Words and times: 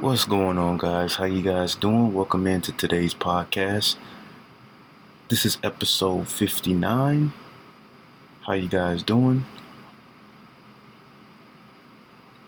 What's 0.00 0.26
going 0.26 0.58
on, 0.58 0.76
guys? 0.76 1.14
How 1.14 1.24
you 1.24 1.40
guys 1.40 1.74
doing? 1.74 2.12
Welcome 2.12 2.46
into 2.46 2.70
today's 2.70 3.14
podcast. 3.14 3.96
This 5.30 5.46
is 5.46 5.56
episode 5.62 6.28
59. 6.28 7.32
How 8.42 8.52
you 8.52 8.68
guys 8.68 9.02
doing? 9.02 9.46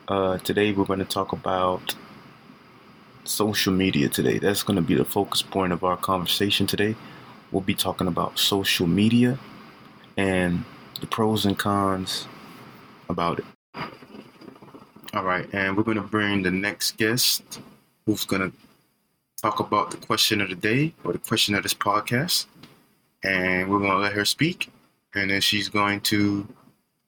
Uh, 0.06 0.36
today 0.38 0.72
we're 0.72 0.84
going 0.84 0.98
to 0.98 1.06
talk 1.06 1.32
about 1.32 1.94
social 3.24 3.72
media 3.72 4.10
today. 4.10 4.38
That's 4.38 4.62
going 4.62 4.76
to 4.76 4.82
be 4.82 4.94
the 4.94 5.06
focus 5.06 5.40
point 5.40 5.72
of 5.72 5.82
our 5.82 5.96
conversation 5.96 6.66
today. 6.66 6.96
We'll 7.50 7.62
be 7.62 7.74
talking 7.74 8.08
about 8.08 8.38
social 8.38 8.86
media 8.86 9.38
and 10.18 10.66
the 11.00 11.06
pros 11.06 11.46
and 11.46 11.58
cons 11.58 12.26
about 13.08 13.38
it. 13.38 13.46
All 15.14 15.24
right, 15.24 15.48
and 15.54 15.74
we're 15.74 15.84
going 15.84 15.96
to 15.96 16.02
bring 16.02 16.42
the 16.42 16.50
next 16.50 16.98
guest 16.98 17.60
who's 18.04 18.26
going 18.26 18.42
to 18.42 18.56
talk 19.40 19.58
about 19.58 19.90
the 19.90 19.96
question 19.96 20.42
of 20.42 20.50
the 20.50 20.54
day 20.54 20.92
or 21.02 21.14
the 21.14 21.18
question 21.18 21.54
of 21.54 21.62
this 21.62 21.72
podcast. 21.72 22.44
And 23.24 23.70
we're 23.70 23.78
going 23.78 23.92
to 23.92 23.96
let 23.96 24.12
her 24.12 24.26
speak, 24.26 24.70
and 25.14 25.30
then 25.30 25.40
she's 25.40 25.70
going 25.70 26.02
to 26.02 26.46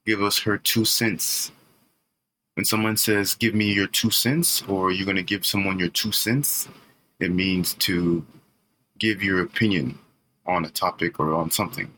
give 0.07 0.23
us 0.23 0.39
her 0.39 0.57
two 0.57 0.83
cents. 0.83 1.51
When 2.55 2.65
someone 2.65 2.97
says, 2.97 3.35
Give 3.35 3.53
me 3.53 3.71
your 3.71 3.87
two 3.87 4.09
cents, 4.09 4.63
or 4.67 4.91
you're 4.91 5.05
going 5.05 5.15
to 5.17 5.23
give 5.23 5.45
someone 5.45 5.77
your 5.77 5.89
two 5.89 6.11
cents, 6.11 6.67
it 7.19 7.31
means 7.31 7.75
to 7.75 8.25
give 8.97 9.21
your 9.21 9.41
opinion 9.43 9.99
on 10.47 10.65
a 10.65 10.69
topic 10.71 11.19
or 11.19 11.35
on 11.35 11.51
something. 11.51 11.91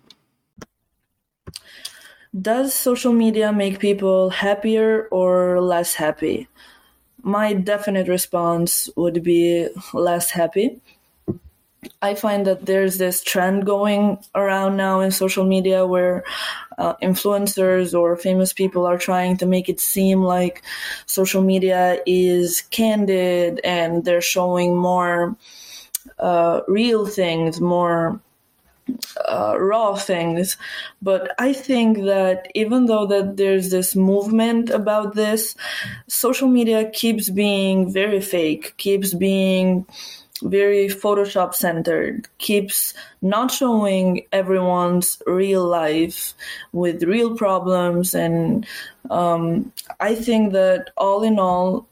Does 2.39 2.73
social 2.73 3.13
media 3.13 3.53
make 3.53 3.77
people 3.79 4.31
happier 4.31 5.07
or 5.11 5.61
less 5.61 5.93
happy? 5.93 6.47
My 7.21 7.53
definite 7.53 8.07
response 8.07 8.89
would 8.95 9.21
be 9.21 9.67
less 9.93 10.31
happy. 10.31 10.81
I 12.01 12.15
find 12.15 12.47
that 12.47 12.65
there's 12.65 12.97
this 12.97 13.23
trend 13.23 13.65
going 13.65 14.17
around 14.33 14.77
now 14.77 15.01
in 15.01 15.11
social 15.11 15.45
media 15.45 15.85
where 15.85 16.23
uh, 16.79 16.95
influencers 17.03 17.97
or 17.97 18.15
famous 18.15 18.51
people 18.51 18.85
are 18.85 18.97
trying 18.97 19.37
to 19.37 19.45
make 19.45 19.69
it 19.69 19.79
seem 19.79 20.23
like 20.23 20.63
social 21.05 21.43
media 21.43 21.99
is 22.07 22.61
candid 22.71 23.61
and 23.63 24.05
they're 24.05 24.21
showing 24.21 24.75
more 24.75 25.35
uh, 26.17 26.61
real 26.67 27.05
things, 27.05 27.61
more 27.61 28.19
uh, 29.27 29.55
raw 29.59 29.95
things 29.95 30.57
but 31.01 31.33
i 31.39 31.53
think 31.53 32.03
that 32.03 32.47
even 32.53 32.85
though 32.85 33.05
that 33.05 33.37
there's 33.37 33.71
this 33.71 33.95
movement 33.95 34.69
about 34.69 35.15
this 35.15 35.55
social 36.07 36.47
media 36.47 36.89
keeps 36.91 37.29
being 37.29 37.91
very 37.91 38.19
fake 38.19 38.73
keeps 38.77 39.13
being 39.13 39.85
very 40.43 40.87
photoshop 40.87 41.53
centered 41.53 42.27
keeps 42.37 42.93
not 43.21 43.51
showing 43.51 44.25
everyone's 44.31 45.21
real 45.25 45.65
life 45.65 46.33
with 46.73 47.03
real 47.03 47.35
problems. 47.37 48.13
And 48.13 48.65
um, 49.09 49.71
i 49.99 50.15
think 50.15 50.53
that 50.53 50.89
all 50.97 51.23
in 51.23 51.39
all 51.39 51.87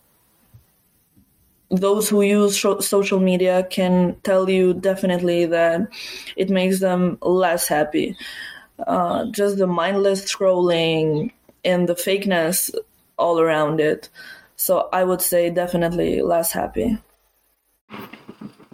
those 1.71 2.09
who 2.09 2.21
use 2.21 2.59
social 2.59 3.19
media 3.19 3.65
can 3.69 4.15
tell 4.23 4.49
you 4.49 4.73
definitely 4.73 5.45
that 5.45 5.87
it 6.35 6.49
makes 6.49 6.79
them 6.79 7.17
less 7.21 7.67
happy. 7.67 8.15
Uh, 8.87 9.25
just 9.31 9.57
the 9.57 9.67
mindless 9.67 10.25
scrolling 10.25 11.31
and 11.63 11.87
the 11.87 11.93
fakeness 11.95 12.69
all 13.17 13.39
around 13.39 13.79
it. 13.79 14.09
So 14.57 14.89
I 14.91 15.03
would 15.03 15.21
say 15.21 15.49
definitely 15.49 16.21
less 16.21 16.51
happy. 16.51 16.97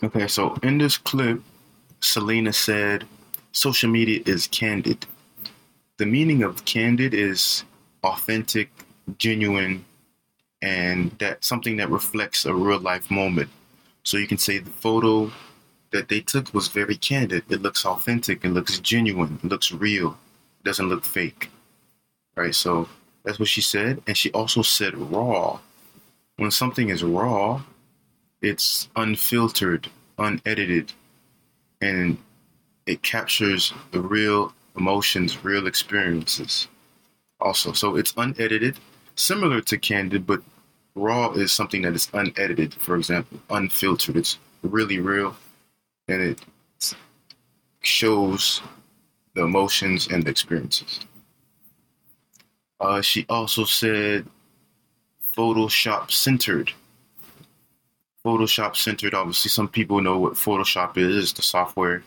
Okay, 0.03 0.27
so 0.27 0.57
in 0.63 0.77
this 0.77 0.97
clip, 0.97 1.41
Selena 2.01 2.53
said 2.53 3.05
social 3.51 3.89
media 3.89 4.21
is 4.25 4.47
candid. 4.47 5.05
The 5.97 6.05
meaning 6.05 6.43
of 6.43 6.65
candid 6.65 7.13
is 7.13 7.63
authentic, 8.03 8.69
genuine, 9.17 9.83
and 10.61 11.11
that 11.19 11.43
something 11.43 11.77
that 11.77 11.89
reflects 11.89 12.45
a 12.45 12.53
real 12.53 12.79
life 12.79 13.11
moment. 13.11 13.49
So 14.03 14.17
you 14.17 14.27
can 14.27 14.37
say 14.37 14.59
the 14.59 14.69
photo 14.69 15.31
that 15.91 16.09
they 16.09 16.21
took 16.21 16.53
was 16.53 16.67
very 16.67 16.95
candid. 16.95 17.43
It 17.49 17.61
looks 17.61 17.85
authentic. 17.85 18.43
It 18.43 18.49
looks 18.49 18.79
genuine. 18.79 19.39
It 19.43 19.49
looks 19.49 19.71
real. 19.71 20.17
It 20.59 20.63
doesn't 20.63 20.89
look 20.89 21.05
fake. 21.05 21.49
Right. 22.35 22.55
So 22.55 22.87
that's 23.23 23.39
what 23.39 23.47
she 23.47 23.61
said. 23.61 24.01
And 24.07 24.17
she 24.17 24.31
also 24.31 24.61
said 24.61 24.97
raw. 24.97 25.59
When 26.37 26.51
something 26.51 26.89
is 26.89 27.03
raw, 27.03 27.61
it's 28.41 28.89
unfiltered, 28.95 29.89
unedited, 30.19 30.93
and 31.81 32.17
it 32.85 33.01
captures 33.01 33.73
the 33.91 33.99
real 33.99 34.53
emotions, 34.77 35.43
real 35.43 35.65
experiences. 35.65 36.67
Also, 37.39 37.73
so 37.73 37.95
it's 37.95 38.13
unedited 38.17 38.77
similar 39.17 39.61
to 39.61 39.77
Candid, 39.77 40.25
but 40.25 40.41
raw 40.95 41.31
is 41.31 41.51
something 41.51 41.81
that 41.81 41.93
is 41.93 42.09
unedited, 42.13 42.73
for 42.75 42.95
example, 42.95 43.39
unfiltered. 43.49 44.15
It's 44.15 44.37
really 44.63 44.99
real 44.99 45.35
and 46.07 46.21
it 46.21 46.95
shows 47.81 48.61
the 49.33 49.43
emotions 49.43 50.07
and 50.07 50.23
the 50.23 50.29
experiences. 50.29 51.01
Uh, 52.79 53.01
she 53.01 53.25
also 53.29 53.65
said 53.65 54.25
Photoshop 55.35 56.11
centered. 56.11 56.71
Photoshop 58.25 58.75
centered, 58.75 59.13
obviously, 59.13 59.49
some 59.49 59.67
people 59.67 60.01
know 60.01 60.17
what 60.17 60.33
Photoshop 60.33 60.97
is 60.97 61.33
the 61.33 61.41
software 61.41 62.03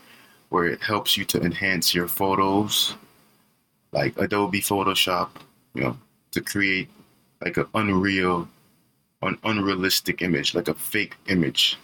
where 0.49 0.67
it 0.67 0.81
helps 0.81 1.15
you 1.15 1.23
to 1.25 1.41
enhance 1.41 1.95
your 1.95 2.07
photos, 2.07 2.95
like 3.93 4.17
Adobe 4.17 4.61
Photoshop, 4.61 5.29
you 5.73 5.81
know, 5.81 5.97
to 6.31 6.41
create 6.41 6.89
like 7.41 7.57
an 7.57 7.67
unreal, 7.73 8.47
an 9.21 9.37
unrealistic 9.43 10.21
image, 10.21 10.53
like 10.55 10.67
a 10.67 10.73
fake 10.73 11.15
image. 11.27 11.77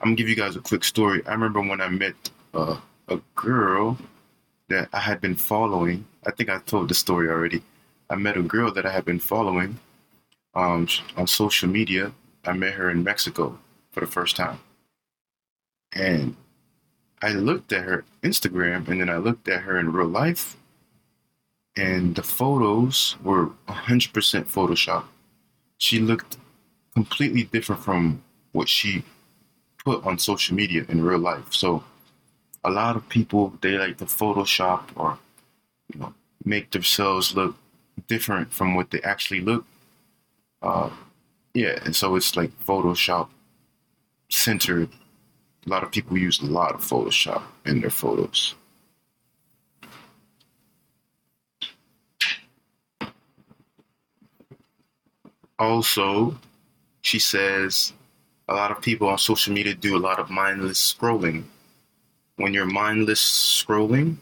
I'm 0.00 0.08
gonna 0.08 0.16
give 0.16 0.28
you 0.28 0.36
guys 0.36 0.56
a 0.56 0.60
quick 0.60 0.84
story. 0.84 1.24
I 1.26 1.32
remember 1.32 1.60
when 1.60 1.80
I 1.80 1.88
met 1.88 2.14
uh, 2.52 2.76
a 3.08 3.20
girl 3.34 3.98
that 4.68 4.88
I 4.92 5.00
had 5.00 5.20
been 5.20 5.34
following. 5.34 6.04
I 6.26 6.30
think 6.30 6.48
I 6.48 6.58
told 6.58 6.88
the 6.88 6.94
story 6.94 7.28
already. 7.28 7.62
I 8.10 8.16
met 8.16 8.36
a 8.36 8.42
girl 8.42 8.72
that 8.72 8.86
I 8.86 8.90
had 8.90 9.04
been 9.04 9.18
following 9.18 9.78
um, 10.54 10.88
on 11.16 11.26
social 11.26 11.68
media. 11.68 12.12
I 12.44 12.52
met 12.52 12.74
her 12.74 12.90
in 12.90 13.04
Mexico 13.04 13.58
for 13.92 14.00
the 14.00 14.06
first 14.06 14.36
time. 14.36 14.58
And 15.92 16.36
I 17.22 17.32
looked 17.32 17.72
at 17.72 17.84
her 17.84 18.04
Instagram 18.22 18.88
and 18.88 19.00
then 19.00 19.08
I 19.08 19.16
looked 19.16 19.48
at 19.48 19.62
her 19.62 19.78
in 19.78 19.92
real 19.92 20.08
life 20.08 20.56
and 21.76 22.14
the 22.14 22.22
photos 22.22 23.16
were 23.22 23.50
100% 23.68 24.12
Photoshop. 24.12 25.04
She 25.78 25.98
looked 25.98 26.36
completely 26.94 27.44
different 27.44 27.82
from 27.82 28.22
what 28.52 28.68
she 28.68 29.04
put 29.84 30.04
on 30.04 30.18
social 30.18 30.54
media 30.56 30.84
in 30.88 31.02
real 31.02 31.18
life. 31.18 31.52
So 31.52 31.82
a 32.64 32.70
lot 32.70 32.96
of 32.96 33.08
people 33.08 33.52
they 33.60 33.76
like 33.76 33.98
to 33.98 34.06
Photoshop 34.06 34.84
or 34.96 35.18
you 35.92 36.00
know 36.00 36.14
make 36.44 36.70
themselves 36.70 37.34
look 37.34 37.56
different 38.06 38.52
from 38.52 38.74
what 38.74 38.90
they 38.90 39.00
actually 39.02 39.40
look. 39.40 39.64
Uh, 40.62 40.90
yeah, 41.52 41.78
and 41.84 41.94
so 41.94 42.16
it's 42.16 42.36
like 42.36 42.50
Photoshop 42.64 43.28
centered. 44.30 44.88
A 45.66 45.68
lot 45.68 45.82
of 45.82 45.90
people 45.90 46.16
use 46.16 46.40
a 46.40 46.46
lot 46.46 46.74
of 46.74 46.80
Photoshop 46.80 47.42
in 47.64 47.80
their 47.80 47.90
photos. 47.90 48.54
Also, 55.58 56.36
she 57.02 57.18
says 57.18 57.92
a 58.48 58.54
lot 58.54 58.70
of 58.70 58.80
people 58.80 59.08
on 59.08 59.18
social 59.18 59.52
media 59.52 59.74
do 59.74 59.96
a 59.96 59.98
lot 59.98 60.18
of 60.18 60.30
mindless 60.30 60.94
scrolling. 60.94 61.44
When 62.36 62.52
you're 62.52 62.66
mindless 62.66 63.20
scrolling, 63.20 64.16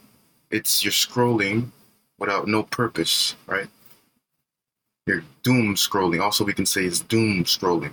it's 0.50 0.84
you're 0.84 0.92
scrolling 0.92 1.70
without 2.18 2.46
no 2.46 2.62
purpose, 2.62 3.34
right? 3.46 3.68
You're 5.06 5.24
doom 5.42 5.74
scrolling. 5.74 6.20
Also, 6.20 6.44
we 6.44 6.52
can 6.52 6.66
say 6.66 6.84
it's 6.84 7.00
doom 7.00 7.44
scrolling. 7.44 7.92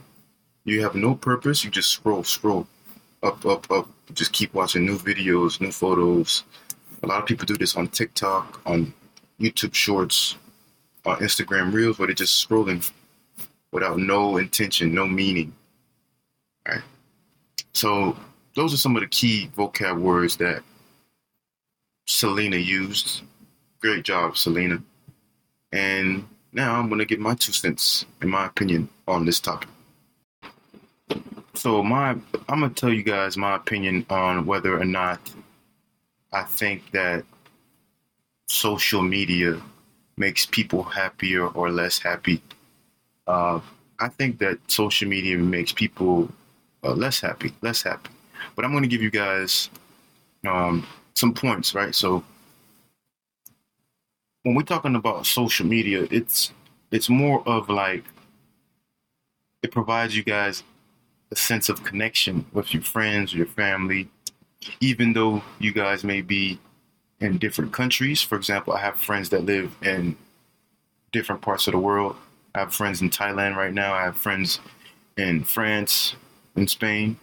You 0.66 0.84
have 0.84 0.94
no 0.94 1.16
purpose, 1.16 1.64
you 1.64 1.72
just 1.72 1.90
scroll, 1.90 2.24
scroll, 2.24 2.68
up, 3.24 3.46
up, 3.46 3.72
up. 3.72 3.90
Just 4.14 4.34
keep 4.34 4.54
watching 4.54 4.86
new 4.86 4.98
videos, 4.98 5.62
new 5.62 5.72
photos. 5.72 6.44
A 7.02 7.08
lot 7.08 7.20
of 7.20 7.26
people 7.26 7.46
do 7.46 7.58
this 7.58 7.76
on 7.76 7.88
TikTok, 7.88 8.62
on 8.66 8.94
YouTube 9.40 9.74
Shorts, 9.74 10.36
on 11.06 11.18
Instagram 11.20 11.74
Reels, 11.74 11.98
where 11.98 12.08
they're 12.08 12.14
just 12.14 12.48
scrolling 12.48 12.92
without 13.72 13.98
no 14.00 14.38
intention, 14.38 14.94
no 14.94 15.08
meaning. 15.08 15.54
Right. 16.68 16.82
So 17.74 18.18
those 18.56 18.74
are 18.74 18.78
some 18.78 18.96
of 18.96 19.02
the 19.02 19.08
key 19.08 19.50
vocab 19.56 20.00
words 20.00 20.38
that 20.38 20.64
Selena 22.06 22.58
used. 22.58 23.22
Great 23.82 24.04
job, 24.04 24.38
Selena. 24.38 24.82
And 25.72 26.28
now 26.52 26.80
I'm 26.80 26.88
going 26.88 27.00
to 27.00 27.06
give 27.06 27.20
my 27.20 27.36
two 27.36 27.52
cents, 27.52 28.06
in 28.22 28.30
my 28.30 28.48
opinion, 28.48 28.90
on 29.08 29.26
this 29.26 29.40
topic. 29.40 29.70
So 31.60 31.84
my, 31.84 32.12
I'm 32.48 32.62
gonna 32.62 32.70
tell 32.70 32.94
you 32.94 33.04
guys 33.04 33.36
my 33.36 33.56
opinion 33.56 34.06
on 34.10 34.46
whether 34.46 34.80
or 34.80 34.86
not 34.86 35.20
I 36.32 36.44
think 36.44 36.92
that 36.92 37.26
social 38.48 39.02
media 39.02 39.62
makes 40.16 40.46
people 40.46 40.84
happier 40.84 41.48
or 41.48 41.70
less 41.70 42.00
happy. 42.00 42.42
Uh, 43.30 43.60
I 44.00 44.08
think 44.08 44.40
that 44.40 44.58
social 44.68 45.08
media 45.08 45.38
makes 45.38 45.72
people 45.72 46.30
uh, 46.84 46.94
less 46.94 47.20
happy, 47.20 47.54
less 47.62 47.84
happy. 47.84 48.10
But 48.56 48.66
I'm 48.66 48.72
going 48.72 48.82
to 48.82 48.90
give 48.90 49.04
you 49.04 49.12
guys 49.12 49.70
um, 50.48 50.88
some 51.14 51.34
points, 51.36 51.76
right? 51.76 51.94
So 51.94 52.24
when 54.42 54.56
we're 54.56 54.64
talking 54.64 54.96
about 54.96 55.28
social 55.28 55.68
media, 55.68 56.08
it's 56.10 56.52
it's 56.92 57.08
more 57.08 57.48
of 57.48 57.70
like 57.70 58.04
it 59.62 59.72
provides 59.72 60.18
you 60.18 60.24
guys 60.24 60.64
a 61.32 61.36
sense 61.36 61.70
of 61.70 61.84
connection 61.84 62.46
with 62.52 62.74
your 62.74 62.82
friends, 62.82 63.32
your 63.32 63.46
family, 63.46 64.10
even 64.80 65.14
though 65.14 65.44
you 65.60 65.72
guys 65.72 66.04
may 66.04 66.22
be 66.22 66.58
in 67.20 67.38
different 67.38 67.74
countries. 67.74 68.24
For 68.24 68.38
example, 68.38 68.74
I 68.74 68.80
have 68.80 68.96
friends 68.98 69.30
that 69.30 69.46
live 69.46 69.76
in 69.84 70.16
different 71.12 71.42
parts 71.42 71.68
of 71.68 71.74
the 71.74 71.80
world. 71.80 72.16
I 72.60 72.64
have 72.64 72.76
friends 72.76 73.02
in 73.02 73.10
Thailand 73.10 73.56
right 73.56 73.74
now. 73.74 73.94
I 73.94 74.04
have 74.04 74.18
friends 74.18 74.60
in 75.16 75.46
France, 75.46 76.16
in 76.58 76.68
Spain. 76.68 77.18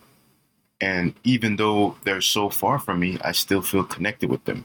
And 0.80 1.12
even 1.24 1.56
though 1.56 1.94
they're 2.04 2.22
so 2.22 2.48
far 2.48 2.78
from 2.78 3.00
me, 3.00 3.18
I 3.22 3.32
still 3.32 3.60
feel 3.60 3.84
connected 3.84 4.30
with 4.30 4.42
them. 4.46 4.64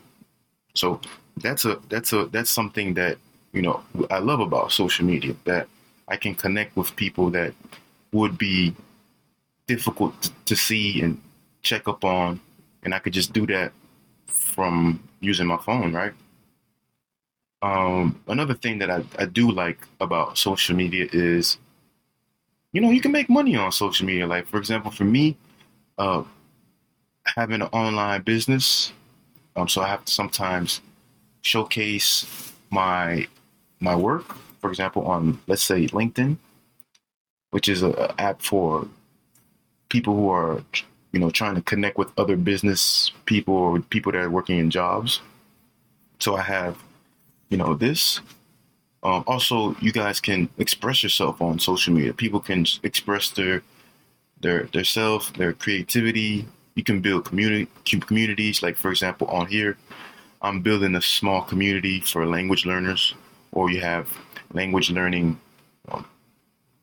So 0.73 1.01
that's 1.35 1.65
a 1.65 1.77
that's 1.89 2.13
a 2.13 2.27
that's 2.27 2.49
something 2.49 2.93
that 2.93 3.17
you 3.51 3.61
know 3.61 3.83
I 4.09 4.19
love 4.19 4.39
about 4.39 4.71
social 4.71 5.03
media 5.03 5.35
that 5.43 5.67
I 6.07 6.15
can 6.15 6.35
connect 6.35 6.77
with 6.77 6.95
people 6.95 7.29
that 7.31 7.53
would 8.13 8.37
be 8.37 8.73
difficult 9.67 10.31
to 10.45 10.55
see 10.55 11.01
and 11.01 11.21
check 11.63 11.89
up 11.89 12.05
on, 12.05 12.39
and 12.83 12.95
I 12.95 12.99
could 12.99 13.13
just 13.13 13.33
do 13.33 13.45
that 13.47 13.73
from 14.27 15.03
using 15.19 15.47
my 15.47 15.57
phone, 15.57 15.91
right? 15.91 16.13
Um, 17.61 18.21
another 18.27 18.53
thing 18.55 18.79
that 18.79 18.89
I, 18.89 19.03
I 19.19 19.25
do 19.25 19.51
like 19.51 19.79
about 19.99 20.37
social 20.37 20.75
media 20.75 21.07
is, 21.13 21.57
you 22.73 22.81
know, 22.81 22.89
you 22.89 23.01
can 23.01 23.11
make 23.11 23.29
money 23.29 23.55
on 23.55 23.71
social 23.71 24.05
media. 24.05 24.25
Like, 24.25 24.47
for 24.47 24.57
example, 24.57 24.91
for 24.91 25.03
me, 25.03 25.37
uh, 25.97 26.23
having 27.25 27.61
an 27.61 27.69
online 27.71 28.23
business, 28.23 28.93
um, 29.55 29.67
so 29.67 29.81
I 29.81 29.87
have 29.87 30.05
to 30.05 30.11
sometimes 30.11 30.81
showcase 31.41 32.53
my 32.69 33.27
my 33.79 33.95
work. 33.95 34.35
For 34.61 34.69
example, 34.69 35.05
on 35.05 35.39
let's 35.47 35.63
say 35.63 35.87
LinkedIn, 35.87 36.37
which 37.51 37.67
is 37.69 37.83
an 37.83 37.95
app 38.17 38.41
for 38.41 38.87
people 39.89 40.15
who 40.15 40.29
are 40.29 40.63
you 41.11 41.19
know 41.19 41.29
trying 41.29 41.55
to 41.55 41.61
connect 41.61 41.97
with 41.97 42.09
other 42.17 42.37
business 42.37 43.11
people 43.25 43.53
or 43.53 43.79
people 43.79 44.11
that 44.13 44.21
are 44.21 44.29
working 44.29 44.57
in 44.57 44.71
jobs. 44.71 45.21
So 46.19 46.35
I 46.35 46.41
have 46.41 46.77
you 47.51 47.57
know 47.57 47.75
this. 47.75 48.21
Um, 49.03 49.23
also, 49.27 49.75
you 49.81 49.91
guys 49.91 50.19
can 50.19 50.49
express 50.57 51.03
yourself 51.03 51.41
on 51.41 51.59
social 51.59 51.93
media. 51.93 52.13
People 52.13 52.39
can 52.39 52.65
express 52.81 53.29
their 53.29 53.61
their 54.39 54.63
their 54.73 54.83
self, 54.83 55.33
their 55.33 55.53
creativity. 55.53 56.47
You 56.75 56.83
can 56.83 57.01
build 57.01 57.25
community 57.25 57.67
communities. 57.85 58.63
Like 58.63 58.77
for 58.77 58.89
example, 58.89 59.27
on 59.27 59.47
here, 59.47 59.77
I'm 60.41 60.61
building 60.61 60.95
a 60.95 61.01
small 61.01 61.41
community 61.43 61.99
for 61.99 62.25
language 62.25 62.65
learners, 62.65 63.13
or 63.51 63.69
you 63.69 63.81
have 63.81 64.07
language 64.53 64.89
learning 64.89 65.39
um, 65.89 66.05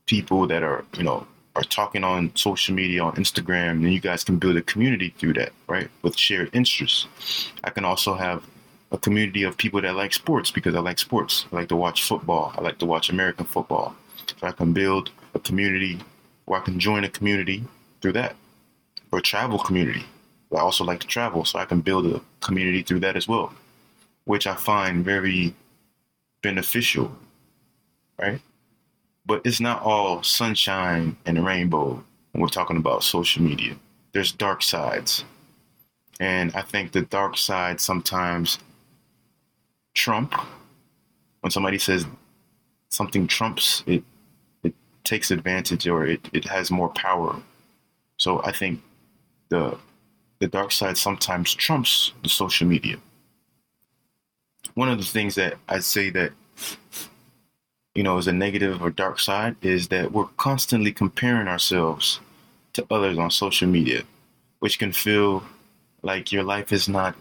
people 0.07 0.47
that 0.49 0.63
are 0.63 0.85
you 0.97 1.05
know 1.05 1.27
are 1.57 1.63
talking 1.63 2.05
on 2.05 2.31
social 2.37 2.75
media 2.75 3.03
on 3.03 3.15
Instagram, 3.15 3.71
and 3.83 3.93
you 3.93 4.01
guys 4.01 4.23
can 4.23 4.39
build 4.39 4.57
a 4.57 4.63
community 4.63 5.15
through 5.19 5.33
that, 5.35 5.53
right? 5.67 5.89
With 6.03 6.17
shared 6.17 6.51
interests. 6.53 7.07
I 7.65 7.71
can 7.71 7.85
also 7.85 8.15
have 8.15 8.43
a 8.91 8.99
community 8.99 9.43
of 9.43 9.57
people 9.57 9.81
that 9.83 9.95
like 9.95 10.13
sports 10.13 10.51
because 10.51 10.75
I 10.75 10.81
like 10.81 10.99
sports. 10.99 11.47
I 11.53 11.57
like 11.57 11.69
to 11.69 11.77
watch 11.77 12.05
football. 12.05 12.53
I 12.57 12.63
like 12.63 12.79
to 12.79 12.87
watch 12.87 13.11
American 13.11 13.45
football. 13.45 13.95
So 14.27 14.47
I 14.47 14.53
can 14.53 14.73
build 14.73 15.11
a 15.35 15.39
community 15.39 15.99
or 16.47 16.57
I 16.57 16.61
can 16.61 16.81
join 16.81 17.05
a 17.05 17.09
community 17.09 17.65
through 18.01 18.13
that. 18.13 18.37
Or 19.13 19.21
travel 19.21 19.59
community. 19.59 20.05
I 20.55 20.61
also 20.61 20.85
like 20.85 21.01
to 21.01 21.07
travel, 21.07 21.45
so 21.45 21.59
I 21.59 21.67
can 21.67 21.81
build 21.81 22.07
a 22.07 22.21
community 22.41 22.83
through 22.83 23.01
that 23.01 23.17
as 23.17 23.29
well, 23.29 23.53
which 24.25 24.47
I 24.47 24.55
find 24.55 25.05
very 25.05 25.55
beneficial, 26.43 27.13
right? 28.19 28.41
But 29.27 29.43
it's 29.45 29.61
not 29.61 29.83
all 29.83 30.23
sunshine 30.23 31.17
and 31.27 31.45
rainbow 31.45 32.03
when 32.33 32.41
we're 32.41 32.49
talking 32.49 32.79
about 32.79 33.03
social 33.03 33.43
media. 33.43 33.77
There's 34.13 34.33
dark 34.33 34.63
sides. 34.63 35.25
And 36.19 36.55
I 36.55 36.63
think 36.63 36.93
the 36.93 37.03
dark 37.03 37.37
side 37.37 37.81
sometimes 37.81 38.59
trump. 40.05 40.35
When 41.41 41.51
somebody 41.51 41.79
says 41.79 42.07
something 42.89 43.27
trumps 43.27 43.83
it 43.87 44.03
it 44.63 44.75
takes 45.05 45.31
advantage 45.31 45.87
or 45.87 46.07
it, 46.07 46.21
it 46.33 46.45
has 46.45 46.71
more 46.71 46.91
power. 46.91 47.33
So 48.17 48.31
i 48.51 48.53
think 48.53 48.81
the 49.49 49.63
the 50.41 50.49
dark 50.59 50.71
side 50.73 50.97
sometimes 50.97 51.55
trumps 51.55 52.13
the 52.23 52.29
social 52.29 52.67
media. 52.75 52.97
One 54.75 54.89
of 54.89 54.99
the 54.99 55.11
things 55.17 55.35
that 55.35 55.55
I'd 55.69 55.85
say 55.97 56.11
that 56.11 56.31
you 57.95 58.05
know 58.05 58.17
is 58.19 58.29
a 58.29 58.33
negative 58.33 58.81
or 58.83 58.91
dark 58.91 59.19
side 59.19 59.57
is 59.63 59.89
that 59.89 60.13
we're 60.13 60.33
constantly 60.49 60.93
comparing 60.93 61.49
ourselves 61.49 62.21
to 62.75 62.87
others 62.91 63.19
on 63.19 63.31
social 63.31 63.69
media 63.69 64.03
which 64.61 64.79
can 64.79 64.93
feel 64.93 65.43
like 66.03 66.31
your 66.31 66.45
life 66.55 66.71
is 66.73 66.89
not 66.89 67.15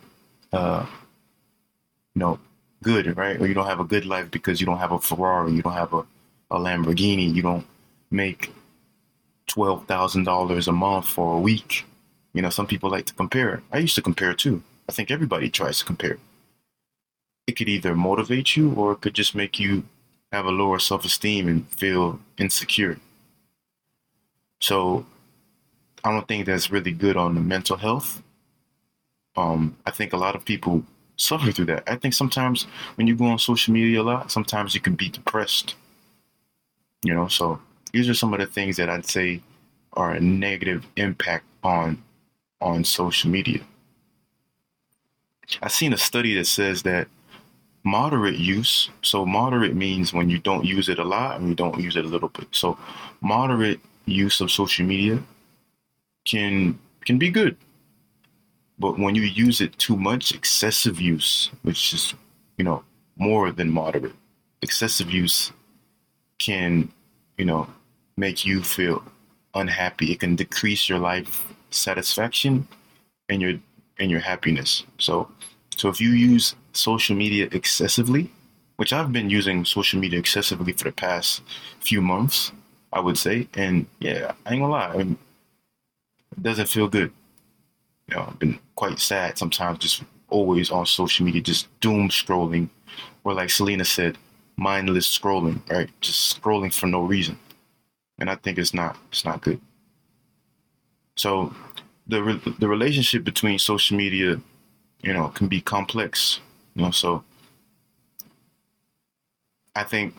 uh 0.53 0.85
you 2.13 2.19
know 2.21 2.39
good, 2.83 3.17
right? 3.17 3.39
Or 3.39 3.47
you 3.47 3.53
don't 3.53 3.67
have 3.67 3.79
a 3.79 3.83
good 3.85 4.05
life 4.05 4.29
because 4.31 4.59
you 4.59 4.65
don't 4.65 4.77
have 4.77 4.91
a 4.91 4.99
Ferrari, 4.99 5.53
you 5.53 5.61
don't 5.61 5.73
have 5.73 5.93
a, 5.93 6.05
a 6.51 6.57
Lamborghini, 6.59 7.33
you 7.33 7.41
don't 7.41 7.65
make 8.11 8.51
twelve 9.47 9.85
thousand 9.85 10.23
dollars 10.23 10.67
a 10.67 10.71
month 10.71 11.07
for 11.07 11.37
a 11.37 11.39
week. 11.39 11.85
You 12.33 12.41
know, 12.41 12.49
some 12.49 12.67
people 12.67 12.89
like 12.89 13.05
to 13.07 13.13
compare. 13.13 13.61
I 13.71 13.79
used 13.79 13.95
to 13.95 14.01
compare 14.01 14.33
too. 14.33 14.61
I 14.87 14.91
think 14.91 15.11
everybody 15.11 15.49
tries 15.49 15.79
to 15.79 15.85
compare. 15.85 16.17
It 17.47 17.55
could 17.55 17.69
either 17.69 17.95
motivate 17.95 18.55
you 18.55 18.73
or 18.73 18.93
it 18.93 19.01
could 19.01 19.13
just 19.13 19.33
make 19.35 19.59
you 19.59 19.83
have 20.31 20.45
a 20.45 20.51
lower 20.51 20.79
self 20.79 21.05
esteem 21.05 21.47
and 21.47 21.67
feel 21.69 22.19
insecure. 22.37 22.99
So 24.59 25.05
I 26.03 26.11
don't 26.11 26.27
think 26.27 26.45
that's 26.45 26.71
really 26.71 26.91
good 26.91 27.17
on 27.17 27.35
the 27.35 27.41
mental 27.41 27.77
health. 27.77 28.21
Um, 29.35 29.77
I 29.85 29.91
think 29.91 30.13
a 30.13 30.17
lot 30.17 30.35
of 30.35 30.45
people 30.45 30.83
suffer 31.17 31.51
through 31.51 31.65
that. 31.65 31.83
I 31.87 31.95
think 31.95 32.13
sometimes 32.13 32.67
when 32.95 33.07
you 33.07 33.15
go 33.15 33.25
on 33.25 33.39
social 33.39 33.73
media 33.73 34.01
a 34.01 34.03
lot, 34.03 34.31
sometimes 34.31 34.73
you 34.73 34.81
can 34.81 34.95
be 34.95 35.09
depressed. 35.09 35.75
You 37.03 37.13
know, 37.13 37.27
so 37.27 37.59
these 37.91 38.07
are 38.09 38.13
some 38.13 38.33
of 38.33 38.39
the 38.39 38.45
things 38.45 38.77
that 38.77 38.89
I'd 38.89 39.05
say 39.05 39.41
are 39.93 40.11
a 40.11 40.19
negative 40.19 40.85
impact 40.95 41.45
on 41.63 42.01
on 42.61 42.83
social 42.83 43.29
media. 43.29 43.61
I've 45.61 45.71
seen 45.71 45.93
a 45.93 45.97
study 45.97 46.35
that 46.35 46.45
says 46.45 46.83
that 46.83 47.07
moderate 47.83 48.37
use, 48.37 48.89
so 49.01 49.25
moderate 49.25 49.75
means 49.75 50.13
when 50.13 50.29
you 50.29 50.39
don't 50.39 50.65
use 50.65 50.89
it 50.89 50.99
a 50.99 51.03
lot 51.03 51.39
and 51.39 51.47
you 51.47 51.55
don't 51.55 51.79
use 51.79 51.95
it 51.95 52.05
a 52.05 52.07
little 52.07 52.29
bit. 52.29 52.47
So 52.51 52.77
moderate 53.21 53.79
use 54.05 54.41
of 54.41 54.51
social 54.51 54.85
media 54.85 55.21
can 56.25 56.77
can 57.05 57.17
be 57.17 57.29
good. 57.29 57.55
But 58.79 58.99
when 58.99 59.15
you 59.15 59.23
use 59.23 59.59
it 59.61 59.77
too 59.77 59.95
much, 59.95 60.33
excessive 60.33 61.01
use, 61.01 61.49
which 61.63 61.93
is, 61.93 62.13
you 62.57 62.63
know, 62.63 62.83
more 63.15 63.51
than 63.51 63.71
moderate, 63.71 64.13
excessive 64.61 65.11
use 65.11 65.51
can, 66.39 66.91
you 67.37 67.45
know, 67.45 67.67
make 68.17 68.45
you 68.45 68.61
feel 68.61 69.03
unhappy. 69.55 70.11
It 70.11 70.19
can 70.19 70.35
decrease 70.35 70.87
your 70.87 70.99
life 70.99 71.51
satisfaction 71.71 72.67
and 73.29 73.41
your 73.41 73.53
and 73.99 74.11
your 74.11 74.19
happiness. 74.19 74.83
So 74.99 75.29
so 75.75 75.89
if 75.89 75.99
you 75.99 76.09
use 76.09 76.55
social 76.73 77.15
media 77.15 77.47
excessively, 77.51 78.31
which 78.77 78.93
I've 78.93 79.11
been 79.11 79.29
using 79.29 79.65
social 79.65 79.99
media 79.99 80.19
excessively 80.19 80.73
for 80.73 80.85
the 80.85 80.91
past 80.91 81.41
few 81.79 82.01
months, 82.01 82.51
I 82.93 82.99
would 82.99 83.17
say, 83.17 83.47
and 83.55 83.87
yeah, 83.99 84.33
I 84.45 84.53
ain't 84.53 84.61
gonna 84.61 84.71
lie, 84.71 84.95
it 84.95 86.43
doesn't 86.43 86.69
feel 86.69 86.87
good 86.87 87.11
you 88.09 88.15
know, 88.15 88.25
I've 88.27 88.39
been 88.39 88.59
quite 88.75 88.99
sad 88.99 89.37
sometimes, 89.37 89.79
just 89.79 90.03
always 90.29 90.71
on 90.71 90.85
social 90.85 91.25
media, 91.25 91.41
just 91.41 91.67
doom 91.79 92.09
scrolling, 92.09 92.69
or 93.23 93.33
like 93.33 93.49
Selena 93.49 93.85
said, 93.85 94.17
mindless 94.57 95.07
scrolling, 95.17 95.61
right? 95.69 95.89
Just 96.01 96.41
scrolling 96.41 96.73
for 96.73 96.87
no 96.87 97.01
reason, 97.01 97.37
and 98.19 98.29
I 98.29 98.35
think 98.35 98.57
it's 98.57 98.73
not 98.73 98.97
it's 99.11 99.25
not 99.25 99.41
good. 99.41 99.59
So, 101.15 101.53
the 102.07 102.23
re- 102.23 102.55
the 102.59 102.67
relationship 102.67 103.23
between 103.23 103.59
social 103.59 103.97
media, 103.97 104.39
you 105.01 105.13
know, 105.13 105.29
can 105.29 105.47
be 105.47 105.61
complex, 105.61 106.39
you 106.75 106.83
know. 106.83 106.91
So, 106.91 107.23
I 109.75 109.83
think 109.83 110.15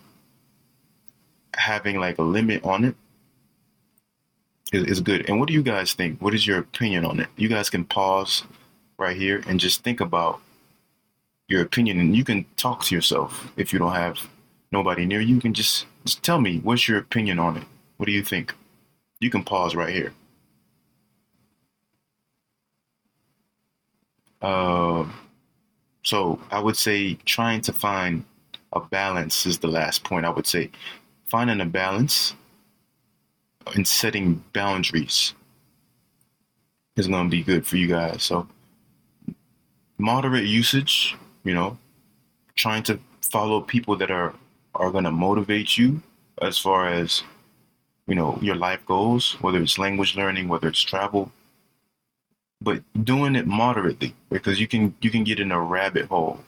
having 1.56 1.98
like 1.98 2.18
a 2.18 2.22
limit 2.22 2.64
on 2.64 2.84
it 2.84 2.96
is, 4.72 4.84
is 4.84 5.00
good. 5.00 5.28
And 5.28 5.38
what 5.38 5.48
do 5.48 5.54
you 5.54 5.62
guys 5.62 5.94
think? 5.94 6.20
What 6.20 6.34
is 6.34 6.46
your 6.46 6.58
opinion 6.58 7.04
on 7.04 7.20
it? 7.20 7.28
You 7.36 7.48
guys 7.48 7.70
can 7.70 7.84
pause 7.84 8.44
right 8.98 9.16
here 9.16 9.42
and 9.46 9.60
just 9.60 9.82
think 9.82 10.00
about 10.00 10.40
your 11.48 11.62
opinion, 11.62 11.98
and 11.98 12.14
you 12.14 12.24
can 12.24 12.44
talk 12.56 12.84
to 12.84 12.94
yourself 12.94 13.50
if 13.56 13.72
you 13.72 13.78
don't 13.78 13.94
have 13.94 14.18
nobody 14.70 15.06
near 15.06 15.20
you. 15.20 15.36
You 15.36 15.40
can 15.40 15.54
just, 15.54 15.86
just 16.04 16.22
tell 16.22 16.40
me 16.40 16.58
what's 16.58 16.88
your 16.88 16.98
opinion 16.98 17.38
on 17.38 17.56
it. 17.56 17.64
What 17.96 18.06
do 18.06 18.12
you 18.12 18.22
think? 18.22 18.54
You 19.20 19.30
can 19.30 19.42
pause 19.42 19.74
right 19.74 19.94
here. 19.94 20.12
Uh, 24.40 25.06
so 26.04 26.38
I 26.50 26.60
would 26.60 26.76
say 26.76 27.14
trying 27.24 27.60
to 27.62 27.72
find 27.72 28.24
a 28.72 28.80
balance 28.80 29.46
is 29.46 29.58
the 29.58 29.66
last 29.68 30.04
point. 30.04 30.26
I 30.26 30.30
would 30.30 30.46
say 30.46 30.70
finding 31.26 31.60
a 31.60 31.66
balance 31.66 32.34
and 33.74 33.86
setting 33.86 34.42
boundaries 34.52 35.34
is 36.96 37.06
going 37.06 37.30
to 37.30 37.30
be 37.30 37.42
good 37.42 37.66
for 37.66 37.76
you 37.76 37.86
guys. 37.86 38.24
So 38.24 38.46
moderate 39.98 40.46
usage, 40.46 41.16
you 41.44 41.54
know, 41.54 41.78
trying 42.54 42.82
to 42.84 42.98
follow 43.22 43.60
people 43.60 43.96
that 43.96 44.10
are 44.10 44.34
are 44.74 44.90
going 44.90 45.04
to 45.04 45.10
motivate 45.10 45.76
you 45.76 46.02
as 46.40 46.58
far 46.58 46.88
as 46.88 47.22
you 48.06 48.14
know 48.14 48.38
your 48.40 48.56
life 48.56 48.84
goals, 48.86 49.36
whether 49.40 49.60
it's 49.60 49.78
language 49.78 50.16
learning, 50.16 50.48
whether 50.48 50.68
it's 50.68 50.82
travel, 50.82 51.30
but 52.60 52.82
doing 53.04 53.36
it 53.36 53.46
moderately 53.46 54.14
because 54.30 54.60
you 54.60 54.66
can 54.66 54.94
you 55.00 55.10
can 55.10 55.24
get 55.24 55.40
in 55.40 55.52
a 55.52 55.60
rabbit 55.60 56.06
hole. 56.06 56.40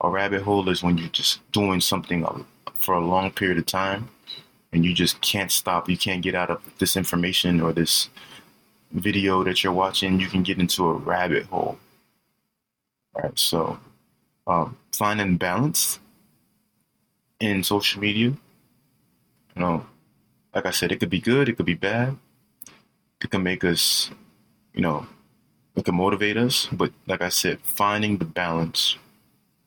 A 0.00 0.08
rabbit 0.08 0.42
hole 0.42 0.68
is 0.68 0.82
when 0.82 0.98
you're 0.98 1.08
just 1.08 1.40
doing 1.52 1.80
something 1.80 2.26
for 2.74 2.94
a 2.94 3.06
long 3.06 3.30
period 3.30 3.58
of 3.58 3.66
time 3.66 4.08
and 4.72 4.84
you 4.84 4.94
just 4.94 5.20
can't 5.20 5.50
stop. 5.50 5.88
You 5.88 5.98
can't 5.98 6.22
get 6.22 6.34
out 6.34 6.50
of 6.50 6.62
this 6.78 6.96
information 6.96 7.60
or 7.60 7.72
this 7.72 8.08
video 8.92 9.44
that 9.44 9.62
you're 9.62 9.72
watching. 9.72 10.20
You 10.20 10.28
can 10.28 10.42
get 10.42 10.58
into 10.58 10.86
a 10.86 10.94
rabbit 10.94 11.44
hole. 11.46 11.78
All 13.14 13.22
right, 13.22 13.38
so 13.38 13.78
um, 14.46 14.76
finding 14.92 15.36
balance 15.36 15.98
in 17.40 17.62
social 17.62 18.00
media. 18.00 18.28
You 19.54 19.60
know, 19.62 19.86
like 20.54 20.66
I 20.66 20.70
said, 20.70 20.92
it 20.92 21.00
could 21.00 21.10
be 21.10 21.20
good, 21.20 21.48
it 21.48 21.56
could 21.56 21.66
be 21.66 21.74
bad. 21.74 22.16
It 23.20 23.30
can 23.30 23.42
make 23.42 23.64
us, 23.64 24.10
you 24.74 24.80
know, 24.80 25.06
it 25.76 25.84
can 25.84 25.94
motivate 25.94 26.36
us. 26.36 26.68
But 26.72 26.92
like 27.06 27.22
I 27.22 27.28
said, 27.28 27.60
finding 27.62 28.16
the 28.16 28.24
balance, 28.24 28.96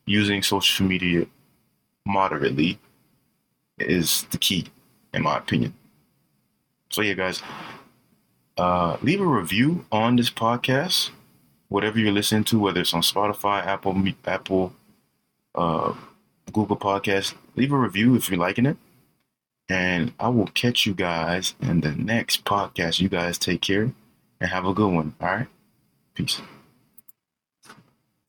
using 0.04 0.42
social 0.42 0.86
media 0.86 1.26
moderately 2.04 2.78
is 3.78 4.24
the 4.30 4.38
key, 4.38 4.66
in 5.16 5.22
my 5.22 5.38
opinion. 5.38 5.74
So 6.90 7.02
yeah, 7.02 7.14
guys, 7.14 7.42
uh, 8.56 8.96
leave 9.02 9.20
a 9.20 9.26
review 9.26 9.86
on 9.90 10.16
this 10.16 10.30
podcast, 10.30 11.10
whatever 11.68 11.98
you're 11.98 12.12
listening 12.12 12.44
to, 12.44 12.60
whether 12.60 12.80
it's 12.82 12.94
on 12.94 13.02
Spotify, 13.02 13.66
Apple, 13.66 13.96
Apple, 14.24 14.72
uh, 15.54 15.94
Google 16.52 16.76
Podcast. 16.76 17.34
Leave 17.56 17.72
a 17.72 17.78
review 17.78 18.14
if 18.14 18.30
you're 18.30 18.38
liking 18.38 18.66
it. 18.66 18.76
And 19.68 20.12
I 20.20 20.28
will 20.28 20.46
catch 20.46 20.86
you 20.86 20.94
guys 20.94 21.54
in 21.60 21.80
the 21.80 21.90
next 21.90 22.44
podcast. 22.44 23.00
You 23.00 23.08
guys 23.08 23.36
take 23.36 23.62
care 23.62 23.90
and 24.40 24.50
have 24.50 24.64
a 24.64 24.72
good 24.72 24.92
one. 24.92 25.14
All 25.20 25.28
right. 25.28 25.48
Peace. 26.14 26.40